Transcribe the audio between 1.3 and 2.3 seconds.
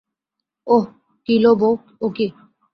লো বৌ, ও কী?